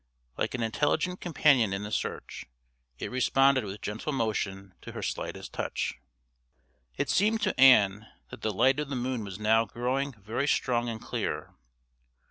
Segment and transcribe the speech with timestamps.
[0.35, 2.47] Like an intelligent companion in the search,
[2.97, 5.93] it responded with gentle motion to her slightest touch.
[6.97, 10.89] It seemed to Ann that the light of the moon was now growing very strong
[10.89, 11.53] and clear.